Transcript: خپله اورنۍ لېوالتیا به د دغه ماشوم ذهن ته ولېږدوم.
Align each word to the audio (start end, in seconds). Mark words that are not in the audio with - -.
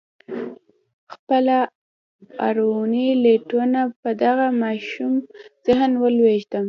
خپله 1.13 1.57
اورنۍ 2.47 3.09
لېوالتیا 3.23 3.83
به 4.01 4.11
د 4.15 4.17
دغه 4.23 4.47
ماشوم 4.63 5.13
ذهن 5.65 5.91
ته 5.95 5.99
ولېږدوم. 6.01 6.59